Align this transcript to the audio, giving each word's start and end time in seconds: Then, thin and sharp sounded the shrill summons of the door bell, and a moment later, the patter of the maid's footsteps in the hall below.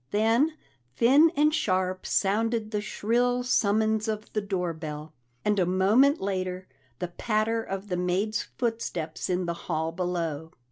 Then, 0.09 0.57
thin 0.95 1.31
and 1.35 1.53
sharp 1.53 2.07
sounded 2.07 2.71
the 2.71 2.81
shrill 2.81 3.43
summons 3.43 4.07
of 4.07 4.33
the 4.33 4.41
door 4.41 4.73
bell, 4.73 5.13
and 5.45 5.59
a 5.59 5.65
moment 5.67 6.19
later, 6.19 6.67
the 6.97 7.09
patter 7.09 7.61
of 7.61 7.87
the 7.87 7.97
maid's 7.97 8.41
footsteps 8.41 9.29
in 9.29 9.45
the 9.45 9.53
hall 9.69 9.91
below. 9.91 10.53